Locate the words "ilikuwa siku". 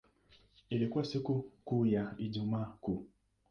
0.69-1.51